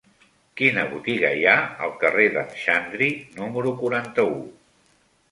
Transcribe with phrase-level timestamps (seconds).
[0.59, 1.53] Quina botiga hi ha
[1.87, 3.09] al carrer d'en Xandri
[3.41, 4.41] número quaranta-u?